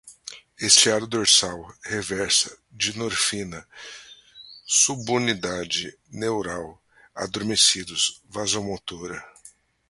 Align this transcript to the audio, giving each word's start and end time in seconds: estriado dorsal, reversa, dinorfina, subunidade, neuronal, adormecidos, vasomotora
estriado 0.67 1.05
dorsal, 1.15 1.59
reversa, 1.93 2.49
dinorfina, 2.81 3.61
subunidade, 4.83 5.85
neuronal, 6.19 6.67
adormecidos, 7.23 8.01
vasomotora 8.35 9.19